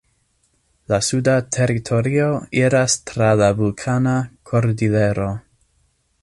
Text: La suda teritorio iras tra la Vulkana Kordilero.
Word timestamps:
La 0.93 0.97
suda 1.07 1.35
teritorio 1.57 2.29
iras 2.61 2.97
tra 3.11 3.29
la 3.43 3.51
Vulkana 3.61 4.15
Kordilero. 4.53 5.29